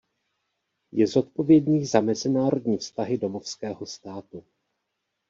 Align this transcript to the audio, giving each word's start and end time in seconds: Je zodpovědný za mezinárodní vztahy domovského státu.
Je 0.91 1.07
zodpovědný 1.07 1.85
za 1.85 2.01
mezinárodní 2.01 2.77
vztahy 2.77 3.17
domovského 3.17 3.85
státu. 3.85 4.43